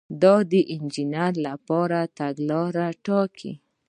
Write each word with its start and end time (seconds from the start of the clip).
دا 0.21 0.35
د 0.51 0.53
انجینر 0.75 1.33
لپاره 1.47 1.99
تګلاره 2.17 2.87
ټاکي. 3.05 3.53